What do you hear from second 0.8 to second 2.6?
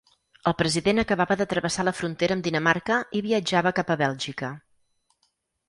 acabava de travessar la frontera amb